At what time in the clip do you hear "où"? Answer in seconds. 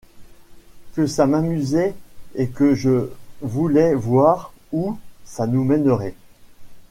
4.71-4.97